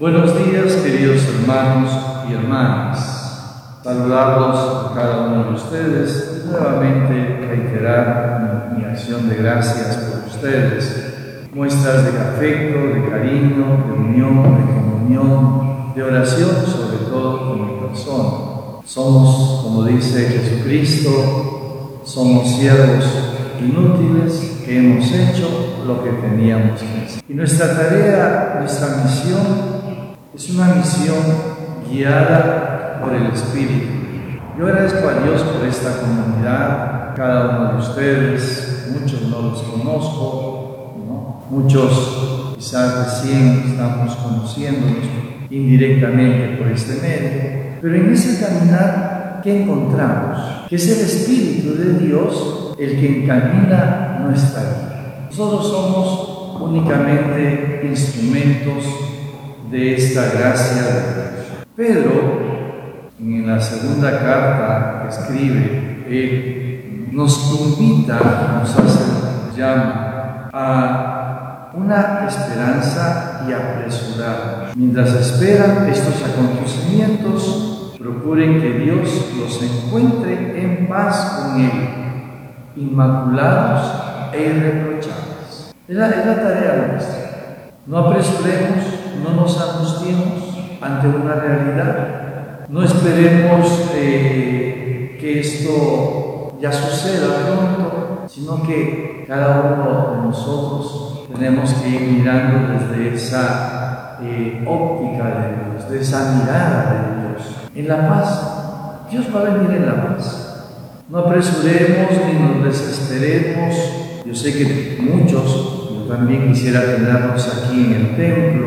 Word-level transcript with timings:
Buenos 0.00 0.32
días, 0.34 0.76
queridos 0.76 1.28
hermanos 1.28 1.90
y 2.26 2.32
hermanas. 2.32 3.80
Saludarlos 3.84 4.56
a 4.56 4.94
cada 4.94 5.26
uno 5.26 5.44
de 5.44 5.50
ustedes 5.56 6.42
y 6.42 6.48
nuevamente 6.48 7.46
reiterar 7.46 8.72
mi, 8.74 8.82
acción 8.82 9.28
de 9.28 9.36
gracias 9.36 9.98
por 9.98 10.26
ustedes. 10.26 11.50
Muestras 11.52 12.10
de 12.10 12.18
afecto, 12.18 12.78
de 12.94 13.10
cariño, 13.10 13.84
de 13.86 13.92
unión, 13.92 14.56
de 14.56 14.72
comunión, 14.72 15.92
de 15.94 16.02
oración, 16.02 16.48
sobre 16.66 17.04
todo 17.10 17.50
con 17.50 17.66
mi 17.66 17.86
persona. 17.86 18.80
Somos, 18.86 19.64
como 19.64 19.84
dice 19.84 20.30
Jesucristo, 20.30 22.00
somos 22.04 22.48
siervos 22.56 23.04
inútiles 23.60 24.62
que 24.64 24.78
hemos 24.78 25.12
hecho 25.12 25.82
lo 25.86 26.02
que 26.02 26.10
teníamos 26.26 26.80
que 26.80 27.04
hacer. 27.04 27.22
Y 27.28 27.34
nuestra 27.34 27.76
tarea, 27.76 28.56
nuestra 28.60 29.04
misión 29.04 29.79
es 30.34 30.50
una 30.50 30.74
misión 30.74 31.16
guiada 31.90 33.00
por 33.02 33.12
el 33.14 33.26
Espíritu. 33.32 33.88
Yo 34.56 34.66
agradezco 34.66 35.08
a 35.08 35.24
Dios 35.24 35.42
por 35.42 35.66
esta 35.66 36.00
comunidad, 36.00 37.14
cada 37.16 37.58
uno 37.58 37.72
de 37.72 37.78
ustedes, 37.78 38.88
muchos 38.92 39.22
no 39.22 39.42
los 39.42 39.62
conozco, 39.62 40.94
muchos 41.50 42.54
quizás 42.56 43.22
recién 43.22 43.64
estamos 43.70 44.14
conociéndonos 44.16 45.04
indirectamente 45.50 46.58
por 46.58 46.68
este 46.68 47.00
medio, 47.02 47.78
pero 47.80 47.94
en 47.96 48.12
ese 48.12 48.44
caminar, 48.44 49.40
¿qué 49.42 49.62
encontramos? 49.62 50.68
Que 50.68 50.76
es 50.76 50.88
el 50.88 51.06
Espíritu 51.06 51.74
de 51.74 52.06
Dios 52.06 52.76
el 52.78 53.00
que 53.00 53.22
encamina 53.22 54.18
nuestra 54.22 54.62
vida. 54.62 55.26
Nosotros 55.28 55.68
somos 55.68 56.60
únicamente 56.60 57.82
instrumentos 57.84 58.84
de 59.70 59.94
esta 59.94 60.32
gracia 60.32 60.82
de 60.82 60.90
Dios. 60.90 61.06
Pedro, 61.76 62.10
en 63.18 63.46
la 63.46 63.60
segunda 63.60 64.18
carta 64.18 65.06
escribe, 65.08 67.08
nos 67.12 67.60
invita, 67.60 68.18
nos 68.60 68.76
hace, 68.76 69.56
llama 69.56 70.50
a 70.52 71.70
una 71.74 72.26
esperanza 72.26 73.44
y 73.48 73.52
apresurar. 73.52 74.72
Mientras 74.74 75.14
esperan 75.14 75.88
estos 75.88 76.20
acontecimientos, 76.24 77.94
procuren 77.98 78.60
que 78.60 78.72
Dios 78.80 79.30
los 79.38 79.62
encuentre 79.62 80.62
en 80.62 80.88
paz 80.88 81.42
con 81.42 81.60
Él, 81.60 81.70
inmaculados 82.76 84.32
e 84.32 84.42
irreprochables. 84.42 85.72
Es 85.86 85.96
la 85.96 86.08
tarea 86.08 86.88
nuestra. 86.92 87.29
No 87.86 87.98
apresuremos 87.98 89.00
no 89.22 89.42
nos 89.42 89.60
angustiemos 89.60 90.78
ante 90.80 91.08
una 91.08 91.34
realidad, 91.34 92.66
no 92.68 92.82
esperemos 92.82 93.90
eh, 93.94 95.16
que 95.20 95.40
esto 95.40 96.56
ya 96.60 96.72
suceda 96.72 97.26
pronto, 97.46 98.24
sino 98.28 98.62
que 98.62 99.24
cada 99.26 99.60
uno 99.60 100.14
de 100.14 100.28
nosotros 100.28 101.26
tenemos 101.32 101.72
que 101.74 101.88
ir 101.88 102.00
mirando 102.02 102.72
desde 102.72 103.14
esa 103.14 104.18
eh, 104.22 104.64
óptica 104.66 105.24
de 105.24 105.72
Dios, 105.72 105.90
de 105.90 106.00
esa 106.00 106.32
mirada 106.34 106.92
de 106.92 107.28
Dios. 107.28 107.56
En 107.74 107.88
la 107.88 108.08
paz, 108.08 109.08
Dios 109.10 109.26
va 109.34 109.40
a 109.40 109.44
venir 109.44 109.76
en 109.76 109.86
la 109.86 110.06
paz. 110.06 110.46
No 111.08 111.18
apresuremos 111.18 112.10
ni 112.26 112.38
nos 112.38 112.64
desesperemos. 112.64 113.74
Yo 114.24 114.34
sé 114.34 114.52
que 114.52 114.98
muchos, 115.02 115.89
también 116.10 116.48
quisiera 116.48 116.80
tenernos 116.80 117.48
aquí 117.48 117.84
en 117.84 117.92
el 117.92 118.16
templo, 118.16 118.66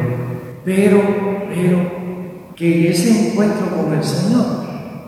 pero, 0.63 1.01
pero, 1.53 2.03
que 2.55 2.89
ese 2.89 3.31
encuentro 3.31 3.67
con 3.75 3.93
el 3.93 4.03
Señor 4.03 4.45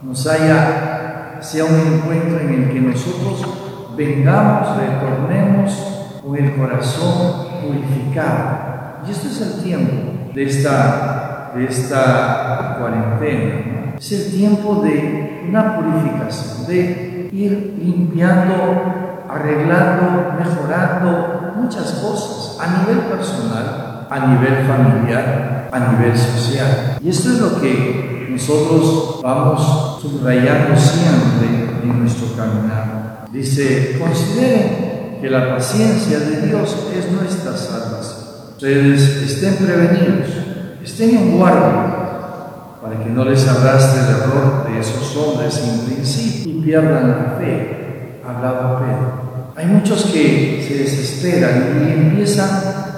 nos 0.03 0.28
haya, 0.28 1.38
sea 1.40 1.63
un 1.63 1.79
encuentro 1.79 2.40
en 2.40 2.53
el 2.53 2.69
que 2.72 2.81
nosotros 2.81 3.96
vengamos, 3.96 4.78
retornemos 4.78 6.19
con 6.22 6.35
el 6.35 6.56
corazón 6.56 7.47
purificado. 7.62 9.06
Y 9.07 9.12
este 9.12 9.28
es 9.28 9.41
el 9.41 9.63
tiempo 9.63 10.34
de 10.34 10.44
esta, 10.44 11.52
de 11.56 11.66
esta 11.66 12.78
cuarentena. 12.79 13.96
Es 13.97 14.12
el 14.12 14.31
tiempo 14.31 14.81
de 14.81 15.46
una 15.47 15.78
purificación, 15.78 16.67
de 16.67 17.29
ir 17.31 17.75
limpiando, 17.79 19.23
arreglando, 19.29 20.34
mejorando 20.38 21.45
muchas 21.66 21.92
cosas 21.94 22.58
a 22.59 22.80
nivel 22.80 23.00
personal 23.06 23.96
a 24.09 24.28
nivel 24.28 24.66
familiar, 24.68 25.70
a 25.72 25.80
nivel 25.92 26.18
social. 26.18 26.98
Y 27.02 27.09
esto 27.09 27.30
es 27.30 27.40
lo 27.40 27.62
que 27.62 28.28
nosotros 28.30 29.20
vamos 29.22 30.02
subrayando 30.02 30.78
siempre 30.78 31.81
en 31.84 32.00
nuestro 32.02 32.36
caminar. 32.36 33.26
Dice, 33.31 33.98
consideren 34.00 35.20
que 35.22 35.30
la 35.30 35.56
paciencia 35.56 36.20
de 36.20 36.48
Dios 36.48 36.76
es 36.96 37.12
nuestra 37.12 37.56
salvación. 37.58 38.26
Ustedes 38.52 39.02
estén 39.02 39.56
prevenidos, 39.56 40.30
estén 40.84 41.18
en 41.18 41.38
guardia 41.38 41.96
para 42.82 43.03
que 43.03 43.09
no 43.09 43.26
les 43.26 43.47
arrastre 43.47 44.02
el 44.02 44.22
error 44.22 44.68
de 44.68 44.80
esos 44.80 45.18
hombres 45.18 45.53
sin 45.53 45.80
principio 45.82 46.52
y 46.52 46.62
pierdan 46.62 47.09
la 47.09 47.38
fe. 47.38 48.22
Hablaba 48.26 48.80
Pedro. 48.80 49.34
Hay 49.66 49.72
muchos 49.72 50.06
que 50.06 50.64
se 50.68 50.78
desesperan 50.78 51.81
y 51.81 51.92
empiezan 51.92 52.48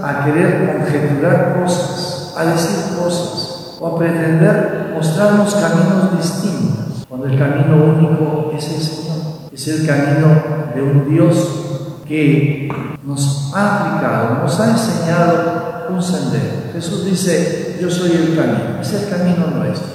a 0.03 0.25
querer 0.25 0.67
conjeturar 0.67 1.61
cosas, 1.61 2.33
a 2.37 2.43
decir 2.43 2.97
cosas 2.99 3.77
o 3.79 3.87
a 3.87 3.97
pretender 3.97 4.91
mostrarnos 4.93 5.55
caminos 5.55 6.17
distintos, 6.17 7.05
cuando 7.07 7.27
el 7.27 7.39
camino 7.39 7.85
único 7.85 8.51
es 8.57 8.67
el 8.67 8.81
Señor, 8.81 9.17
es 9.49 9.67
el 9.69 9.87
camino 9.87 10.27
de 10.75 10.81
un 10.81 11.09
Dios 11.09 12.01
que 12.05 12.67
nos 13.01 13.53
ha 13.55 13.93
aplicado, 13.93 14.43
nos 14.43 14.59
ha 14.59 14.71
enseñado 14.71 15.85
un 15.89 16.03
sendero. 16.03 16.73
Jesús 16.73 17.05
dice, 17.05 17.77
yo 17.81 17.89
soy 17.89 18.11
el 18.11 18.35
camino, 18.35 18.81
es 18.81 18.93
el 18.93 19.09
camino 19.09 19.47
nuestro. 19.55 19.87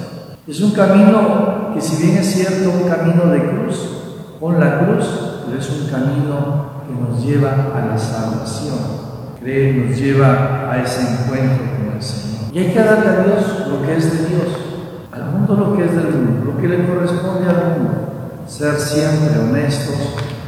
Es 0.47 0.59
un 0.59 0.71
camino 0.71 1.71
que 1.75 1.81
si 1.81 2.03
bien 2.03 2.17
es 2.17 2.33
cierto, 2.33 2.71
un 2.71 2.89
camino 2.89 3.27
de 3.27 3.47
cruz, 3.47 3.77
con 4.39 4.59
la 4.59 4.79
cruz, 4.79 5.32
pero 5.45 5.59
es 5.59 5.69
un 5.69 5.89
camino 5.89 6.83
que 6.87 6.93
nos 6.93 7.23
lleva 7.23 7.51
a 7.75 7.85
la 7.85 7.97
salvación 7.97 9.03
nos 9.43 9.99
lleva 9.99 10.71
a 10.71 10.81
ese 10.81 11.01
encuentro 11.01 11.65
con 11.75 11.95
el 11.95 12.01
Señor. 12.01 12.53
Y 12.53 12.59
hay 12.59 12.73
que 12.73 12.79
darle 12.79 13.09
a 13.09 13.23
Dios 13.23 13.67
lo 13.67 13.81
que 13.81 13.97
es 13.97 14.11
de 14.11 14.29
Dios, 14.29 14.47
al 15.11 15.25
mundo 15.31 15.55
lo 15.55 15.75
que 15.75 15.85
es 15.85 15.95
del 15.95 16.13
mundo, 16.13 16.53
lo 16.53 16.61
que 16.61 16.67
le 16.69 16.87
corresponde 16.87 17.49
al 17.49 17.77
mundo. 17.77 18.43
Ser 18.47 18.75
siempre 18.75 19.39
honestos, 19.39 19.95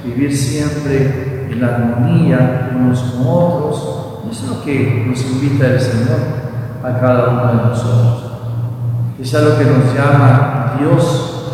vivir 0.05 0.35
siempre 0.35 1.47
en 1.51 1.61
la 1.61 1.75
armonía 1.75 2.71
unos 2.73 2.99
con 2.99 3.27
otros. 3.27 3.91
Es 4.31 4.43
lo 4.43 4.63
que 4.63 5.05
nos 5.07 5.21
invita 5.25 5.67
el 5.67 5.79
Señor 5.79 6.19
a 6.83 6.99
cada 6.99 7.29
uno 7.29 7.47
de 7.47 7.69
nosotros. 7.69 8.31
Es 9.19 9.33
a 9.33 9.41
lo 9.41 9.57
que 9.57 9.65
nos 9.65 9.93
llama 9.93 10.77
Dios 10.79 11.51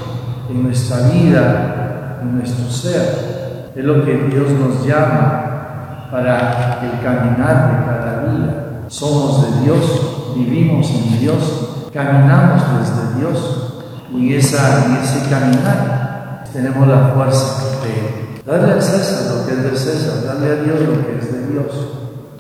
en 0.50 0.64
nuestra 0.64 1.10
vida, 1.10 1.81
en 2.22 2.38
nuestro 2.38 2.70
ser. 2.70 3.72
Es 3.76 3.84
lo 3.84 4.06
que 4.06 4.14
Dios 4.30 4.52
nos 4.52 4.86
llama 4.86 6.08
para 6.12 6.80
el 6.84 7.02
caminar 7.02 7.72
de 7.72 7.86
cada 7.86 8.32
día. 8.32 8.84
Somos 8.88 9.44
de 9.44 9.62
Dios, 9.62 10.34
vivimos 10.36 10.90
en 10.92 11.20
Dios, 11.20 11.90
caminamos 11.94 12.62
desde 12.80 13.20
Dios 13.20 13.72
y 14.14 14.34
en, 14.34 14.36
ese 14.36 15.30
caminar 15.30 16.44
tenemos 16.52 16.88
la 16.88 17.14
fuerza 17.16 17.64
de 17.82 18.42
darle 18.46 18.74
a 18.74 18.82
César 18.82 19.38
lo 19.38 19.46
que 19.46 19.54
es 19.54 19.64
de 19.64 19.78
César, 19.78 20.26
darle 20.26 20.52
a 20.52 20.64
Dios 20.64 20.80
lo 20.82 21.06
que 21.06 21.18
es 21.18 21.32
de 21.32 21.48
Dios, 21.48 21.66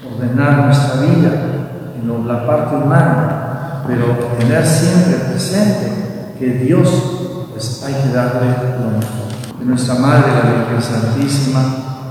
ordenar 0.05 0.65
nuestra 0.65 1.01
vida 1.01 1.31
en 1.95 2.27
la 2.27 2.45
parte 2.45 2.75
humana, 2.75 3.83
pero 3.87 4.05
tener 4.37 4.65
siempre 4.65 5.15
presente 5.29 6.33
que 6.37 6.47
Dios 6.65 6.89
pues 7.51 7.83
hay 7.85 7.93
que 7.93 8.13
darle 8.13 8.47
lo 8.79 8.97
mejor 8.97 9.30
que 9.61 9.67
nuestra 9.67 9.95
Madre, 9.95 10.31
la 10.43 10.49
Virgen 10.49 10.81
Santísima, 10.81 11.61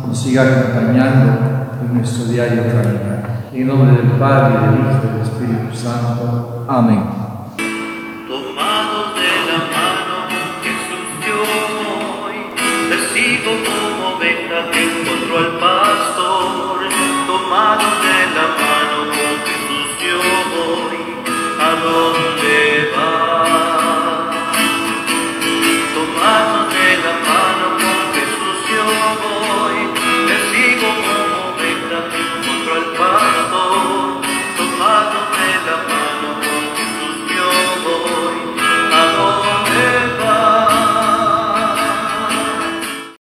nos 0.06 0.16
siga 0.16 0.42
acompañando 0.42 1.32
en 1.82 1.94
nuestro 1.94 2.26
diario 2.26 2.62
caminar. 2.62 3.48
En 3.52 3.66
nombre 3.66 3.96
del 3.96 4.12
Padre, 4.12 4.54
del 4.54 4.80
Hijo 4.80 5.00
y 5.02 5.08
del 5.08 5.22
Espíritu 5.22 5.76
Santo. 5.76 6.64
Amén. 6.68 7.02
como 13.44 14.16
oveja 14.16 14.70
que 14.70 14.82
encontró 14.82 15.38
al 15.38 15.58
pastor, 15.58 16.88
tomado 17.26 17.89